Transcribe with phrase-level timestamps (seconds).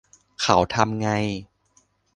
[0.41, 1.07] เขาทำไง